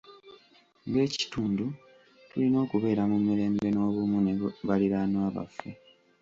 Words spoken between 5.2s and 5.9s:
baffe.